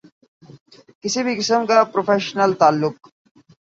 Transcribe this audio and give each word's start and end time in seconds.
کسی 1.01 1.19
بھی 1.23 1.33
قسم 1.37 1.65
کا 1.65 1.83
پروفیشنل 1.93 2.51
تعلق 2.59 2.95